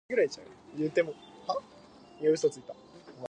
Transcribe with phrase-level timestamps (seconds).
[0.01, 0.01] ハンバーグ
[0.85, 1.13] はとても
[2.23, 2.61] 美味しいです。